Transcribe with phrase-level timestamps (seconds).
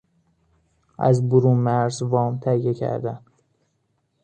[0.99, 3.19] از برونمرز وام تهیه کردن